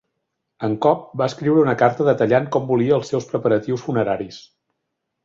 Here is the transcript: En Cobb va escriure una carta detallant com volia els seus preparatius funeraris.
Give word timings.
En 0.67 0.71
Cobb 0.85 1.03
va 1.21 1.27
escriure 1.31 1.61
una 1.65 1.75
carta 1.83 2.07
detallant 2.07 2.47
com 2.57 2.65
volia 2.71 2.97
els 2.97 3.13
seus 3.13 3.29
preparatius 3.33 3.85
funeraris. 3.89 4.41